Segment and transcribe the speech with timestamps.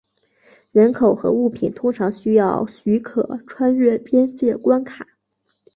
[0.71, 5.05] 人口和物品通常需要许可穿越边界关卡。